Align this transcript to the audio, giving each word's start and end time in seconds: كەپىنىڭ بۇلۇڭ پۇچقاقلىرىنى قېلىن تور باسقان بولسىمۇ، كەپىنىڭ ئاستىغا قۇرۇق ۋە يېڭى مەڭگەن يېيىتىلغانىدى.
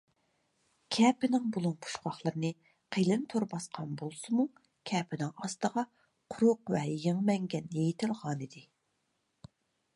كەپىنىڭ 0.95 1.43
بۇلۇڭ 1.57 1.75
پۇچقاقلىرىنى 1.85 2.49
قېلىن 2.95 3.27
تور 3.33 3.45
باسقان 3.53 3.93
بولسىمۇ، 4.01 4.45
كەپىنىڭ 4.93 5.45
ئاستىغا 5.45 5.83
قۇرۇق 6.37 6.75
ۋە 6.77 6.83
يېڭى 7.07 7.27
مەڭگەن 7.31 7.73
يېيىتىلغانىدى. 7.79 8.69